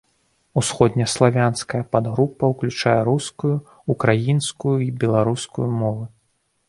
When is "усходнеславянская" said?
0.59-1.81